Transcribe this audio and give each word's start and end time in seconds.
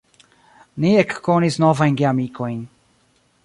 Ni 0.85 0.93
ekkonis 1.01 1.59
novajn 1.67 1.99
geamikojn. 2.03 2.61